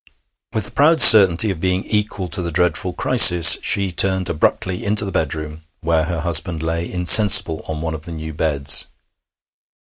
[0.51, 5.05] With the proud certainty of being equal to the dreadful crisis, she turned abruptly into
[5.05, 8.87] the bedroom, where her husband lay insensible on one of the new beds.